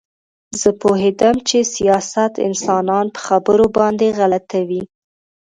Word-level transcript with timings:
زه 0.61 0.69
پوهېدم 0.81 1.35
چې 1.47 1.57
سیاست 1.75 2.33
انسانان 2.47 3.05
په 3.15 3.19
خبرو 3.27 3.65
باندې 3.77 4.07
غلطوي 4.19 4.83